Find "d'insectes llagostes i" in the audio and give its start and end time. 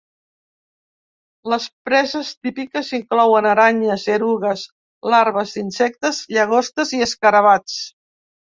5.59-7.07